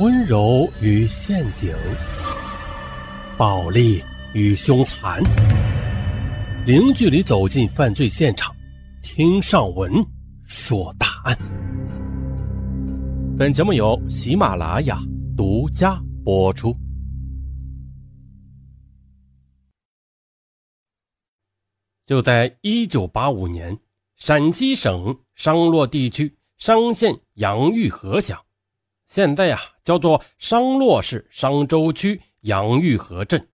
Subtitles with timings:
[0.00, 1.72] 温柔与陷阱，
[3.38, 4.02] 暴力
[4.32, 5.22] 与凶残，
[6.66, 8.52] 零距离走进犯罪现场，
[9.04, 10.04] 听上文
[10.42, 11.38] 说大案。
[13.38, 14.98] 本节目由喜马拉雅
[15.36, 16.76] 独家播出。
[22.04, 23.78] 就在一九八五年，
[24.16, 28.43] 陕西省商洛地区商县杨玉河乡。
[29.14, 33.46] 现在呀，叫做商洛市商州区杨玉河镇。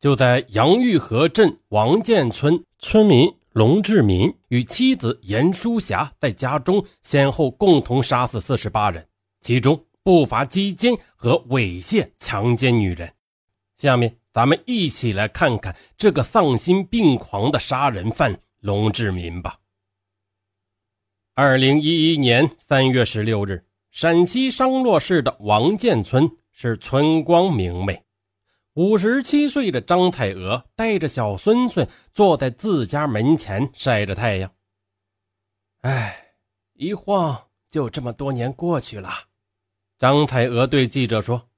[0.00, 9.06] 就在杨玉河镇王建村，村民龙志民与妻子严淑霞在家中先后共同杀死四十八人，
[9.42, 13.12] 其中不乏鸡奸和猥亵、强奸女人。
[13.76, 19.58] 下面咱们一起来看看这个丧心病狂的杀人犯龙志民吧。
[21.34, 23.65] 二零一一年三月十六日。
[23.96, 28.04] 陕西商洛市的王建村是村光明媚，
[28.74, 34.52] 五十七岁的张彩娥带着小孙孙坐在自家门前晒着太阳。
[35.80, 36.34] 哎，
[36.74, 39.10] 一晃就这么多年过去了，
[39.98, 41.48] 张彩娥对记者说：“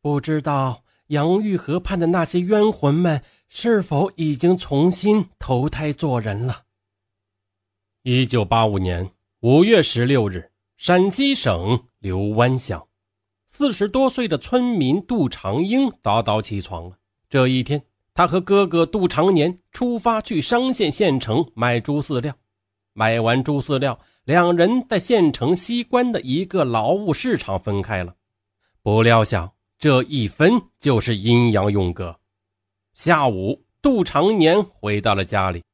[0.00, 6.62] 不知道杨玉河畔的那些冤魂们是否已经重新投胎做人了。”
[8.04, 10.53] 一九八五年五月十六日。
[10.86, 12.86] 陕西省刘湾乡，
[13.48, 16.98] 四十多岁的村民杜长英早早起床了。
[17.30, 17.82] 这一天，
[18.12, 22.36] 他和哥哥杜长年出发去商县县城买猪饲料。
[22.92, 28.14] 买完猪饲料，两人在县城西关的一个劳务市场分开了。
[28.82, 32.14] 不料想，这一分就是阴阳永隔。
[32.92, 35.64] 下午，杜长年回到了家里。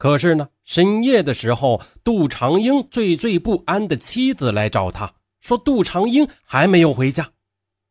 [0.00, 5.12] 可是呢，深夜的时候，杜长英惴惴不安的妻子来找他，
[5.42, 7.30] 说杜长英还没有回家。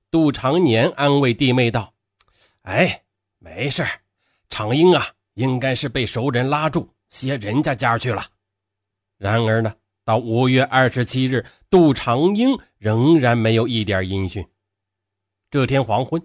[0.09, 1.93] 杜长年安慰弟妹道
[2.65, 3.03] ：“哎，
[3.37, 3.85] 没事
[4.49, 8.25] 长英啊，应该是被熟人拉住，歇人家家去了。”
[9.19, 9.71] 然而呢，
[10.03, 14.43] 到五月二十七日，杜长英仍然没有一点音讯。
[15.51, 16.19] 这天黄昏，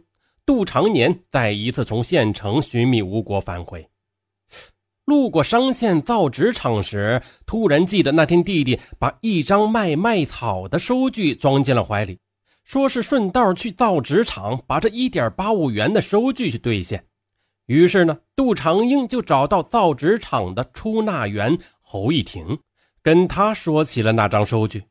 [0.46, 3.86] 杜长年再一次从县城寻觅无果返回。
[5.04, 12.18] 路过商县造纸厂时，突然记得那天弟弟把一张卖麦草的收据装进了怀里，
[12.64, 17.04] 说是顺道去造纸厂把这一点八五元的收据去兑现。
[17.66, 22.58] 于是呢，杜长英就找到造纸厂的出纳员侯一婷，
[23.02, 24.84] 跟他说起了那张收据，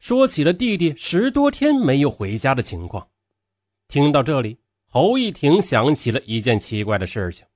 [0.00, 3.06] 说起了弟弟十多天没有回家的情况。
[3.86, 7.46] 听到这里，侯一婷想起了一件奇怪的事情：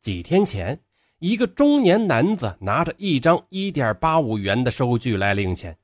[0.00, 0.80] 几天前。
[1.20, 5.76] 一个中年男子拿着一张一点八五元的收据来领钱，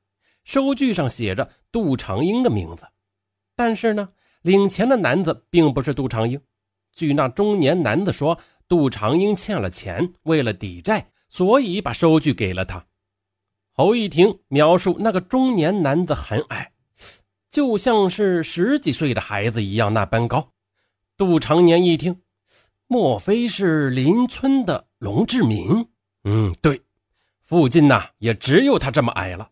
[0.44, 2.86] 收据上写着杜长英的名字，
[3.54, 4.08] 但是呢，
[4.40, 6.40] 领钱的男子并不是杜长英。
[6.90, 12.86] 据那中年男子说，杜长英欠了钱，为了抵债，所以把收据给了他。
[13.72, 16.72] 侯一婷描述那个中年男子很矮，
[17.50, 20.52] 就像是十几岁的孩子一样那般高。
[21.18, 22.22] 杜长年一听。
[22.88, 25.86] 莫非是邻村的龙志民？
[26.24, 26.80] 嗯，对，
[27.42, 29.50] 附近呐也只有他这么矮了。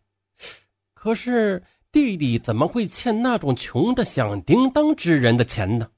[0.95, 1.63] 可是
[1.93, 5.89] 弟弟怎么会欠那种穷的响叮当之人的钱呢？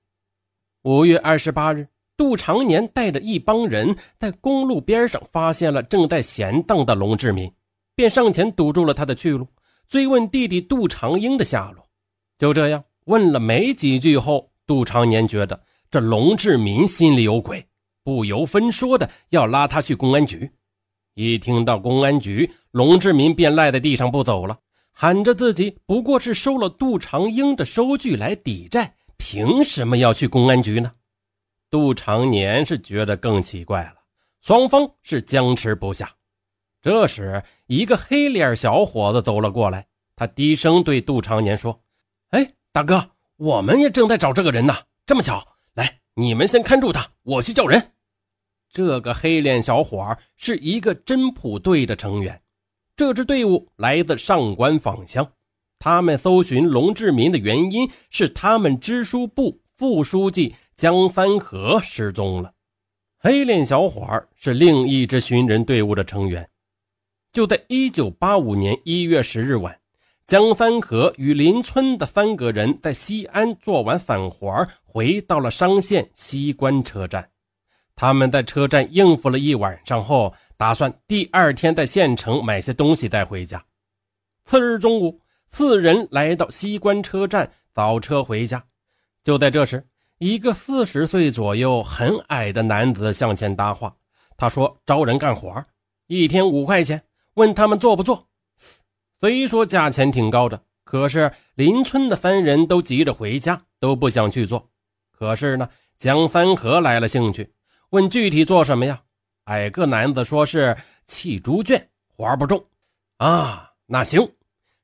[0.83, 7.53] 五月二十八日，杜长年带着一帮人在公路边上发现了正在闲荡的龙志民，
[7.95, 9.49] 便上前堵住了他的去路，
[9.87, 11.89] 追问弟弟杜长英的下落。
[12.37, 15.63] 就这样问了没几句后，杜长年觉得。
[15.89, 17.65] 这龙志民心里有鬼，
[18.07, 20.53] 不由分说的要拉他去公安局。
[21.15, 24.61] 一听到公安局，龙志民便赖在地上不走了，
[24.93, 30.93] 喊着自己不过是收了杜长英的收据来抵债，凭什么要去公安局呢？
[31.69, 33.95] 杜长年是觉得更奇怪了，
[34.41, 36.09] 双方是僵持不下。
[36.81, 41.83] 这时，一个黑脸小伙子走了过来，他低声对杜长年说
[42.31, 45.45] ：“哎，大哥，我们也正在找这个人呢，这么巧。”
[45.75, 47.95] 来你们先看住他，我去叫人。
[48.77, 52.43] 这个黑脸小伙是一个侦普队的成员，
[52.95, 55.27] 这支队伍来自上官坊乡。
[55.79, 62.53] 他们搜寻龙志民的原因是他们支书部副书记江三河失踪了。
[63.19, 66.47] 黑脸小伙是另一支寻人队伍的成员。
[67.33, 69.81] 就在一九八五年一月十日晚。
[70.27, 77.31] 江三河与邻村的三个人在西安做完散活，回到了商县西关车站。
[77.97, 83.65] 他们在车站应付了一晚上后，打算第二天在县城买些东西带回家。
[84.45, 88.63] 次日中午，四人来到西关车站，早车回家。
[89.23, 89.83] 就在这时，
[90.19, 93.97] 一个四十岁左右、很矮的男子向前搭话，
[94.37, 95.65] 他说：“招人干活，
[96.07, 97.03] 一天五块钱，
[97.35, 98.29] 问他们做不做。”
[99.19, 104.69] 虽说价钱挺高的，可是邻村的三人都急着回家，都不想去做。
[105.11, 107.51] 可是呢，江三河来了兴趣，
[107.91, 109.03] 问具体做什么呀？
[109.45, 112.65] 矮个男子说是砌猪圈，活不重。
[113.19, 114.29] 啊，那行，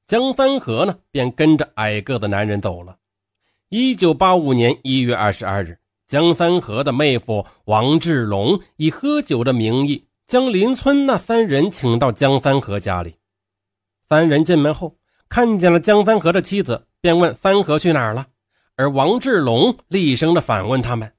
[0.06, 2.96] 江三河呢便跟着矮个的男人走了。
[3.69, 13.16] 一九八五年一月二十二日，江三河的妹夫王志龙以喝酒的名义，将邻村那三人请到江三河家里。
[14.08, 14.96] 三人进门后，
[15.28, 18.28] 看见了江三河的妻子，便问三河去哪儿了。
[18.76, 21.12] 而王志龙厉声的反问他们：“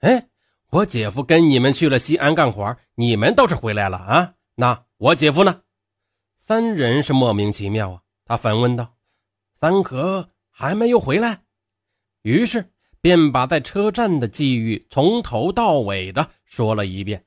[0.00, 0.28] 哎，
[0.74, 4.34] 我姐夫跟你们去了西安干活，你们倒是回来了啊？
[4.56, 5.60] 那我姐夫呢？”
[6.36, 8.00] 三人是莫名其妙啊。
[8.24, 8.92] 他反问道
[9.56, 11.42] ：“三河还没有回来？”
[12.22, 17.24] 于是便把在车站的际遇从头到尾的说了一遍。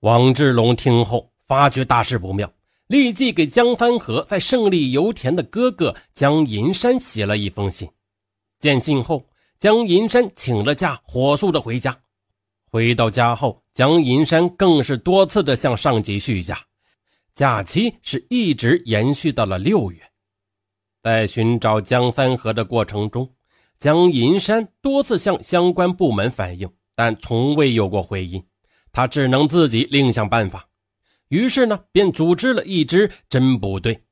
[0.00, 2.52] 王志龙听后发觉大事不妙。
[2.88, 7.88] 立即给江三河在胜利油田的哥哥江银山写了一封信。
[8.58, 9.28] 见信后，
[9.60, 11.96] 江银山请了假，火速的回家。
[12.70, 16.56] 回到家后，江银山更是多次的向上级续假，
[17.34, 20.00] 假期是一直延续到了六月。
[21.02, 23.28] 在寻找江三河的过程中，
[23.78, 28.40] 江银山多次向相关部门反映，但从未有过回音。
[28.92, 30.68] 他只能自己另想办法。
[31.28, 34.02] 于是呢，便组织了一支侦捕队，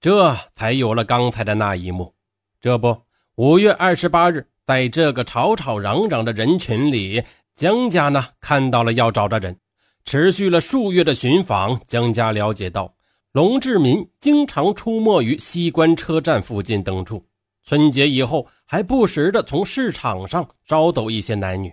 [0.00, 2.14] 这才有了刚才的那一幕。
[2.60, 2.96] 这不，
[3.34, 7.22] 五月二十八日，在这个吵吵嚷嚷的人群里，
[7.54, 9.58] 江家呢看到了要找的人。
[10.04, 12.94] 持续了数月的寻访，江家了解到，
[13.32, 17.24] 龙志民经常出没于西关车站附近等处，
[17.64, 21.72] 春节以后还不时的从市场上招走一些男女。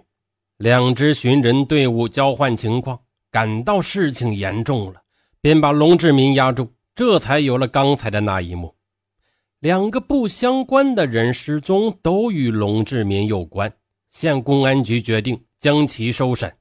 [0.57, 2.99] 两支寻人队伍交换情况。
[3.31, 5.01] 感到事情严重了，
[5.39, 8.75] 便把龙志民押住，这才有了刚才的那一幕。
[9.61, 13.71] 两个不相关的人失踪，都与龙志民有关。
[14.09, 16.57] 县公安局决定将其收审。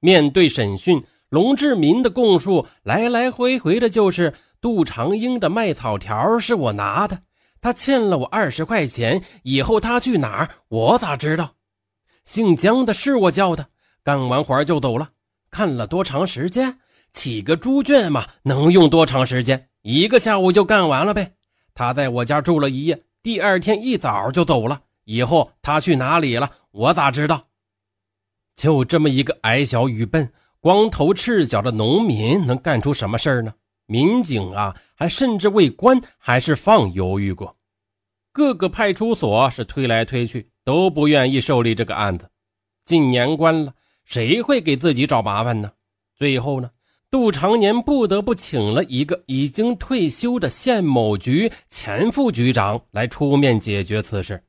[0.00, 7.20] 面对审讯，龙志民的供述来来回回的就是杜长英的卖草条是我拿的，
[7.60, 11.54] 他欠了我二十块钱，以后他去哪儿，我咋知道？
[12.24, 13.68] 姓江的是我叫的，
[14.02, 15.10] 干完活就走了。
[15.50, 16.78] 看了多长时间？
[17.12, 19.68] 起个猪圈嘛，能用多长时间？
[19.82, 21.34] 一个下午就干完了呗。
[21.74, 24.82] 他在我家住了一夜，第二天一早就走了。
[25.04, 26.50] 以后他去哪里了？
[26.72, 27.46] 我咋知道？
[28.56, 33.54] 就这么一个矮小愚笨、光头赤脚的农民，能干出什么事儿呢？
[33.86, 37.56] 民警啊，还甚至为关还是放犹豫过。
[38.32, 42.30] 各个派出所是推来推去，都不愿意受理这个案子。
[42.84, 43.74] 进年关了。
[44.04, 45.72] 谁会给自己找麻烦呢？
[46.14, 46.72] 最后呢，
[47.10, 54.44] 杜长年不得不请了一个已经退休的县某局前副局长来出面解决此事。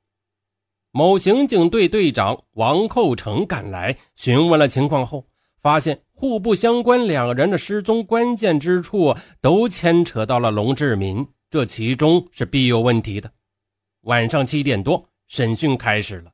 [0.98, 5.28] 某刑警队队长王寇成赶来询问了情况后，
[5.60, 13.30] 发现互不相关两人的失踪关键之处都牵扯到了龙志民，这其中是必有问题的。
[14.04, 16.32] 晚上七点多，审讯开始了。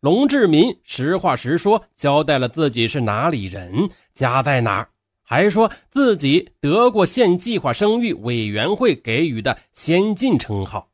[0.00, 4.88] 龙志民实话实说，交代了自己是哪里人，家在哪儿，
[5.22, 10.89] 还说自己得过县计划生育委员会给予的先进称号。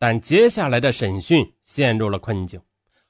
[0.00, 2.60] 但接下来的审讯陷入了困境。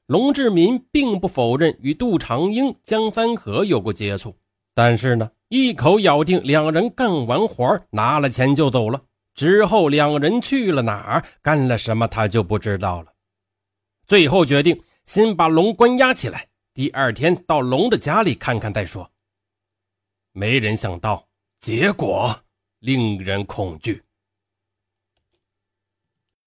[0.06, 4.36] 龙志民并不否认与杜长英、江三河有过接触，
[4.74, 9.02] 但是呢，一口咬定两人干完活拿了钱就走了。
[9.34, 13.12] 之后两人去了哪儿，干了什么，他就不知道了。
[14.06, 14.78] 最后决定。
[15.06, 19.10] 先把龙关押起来，第二天到龙的家里看看再说。
[20.30, 21.26] 没人想到，
[21.58, 22.32] 结果
[22.78, 24.00] 令人恐惧。